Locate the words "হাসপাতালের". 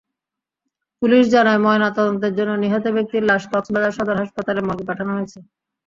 4.21-4.67